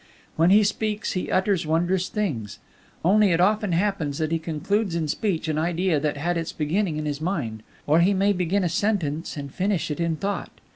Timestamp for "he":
0.49-0.63, 1.11-1.29, 4.31-4.39, 7.99-8.15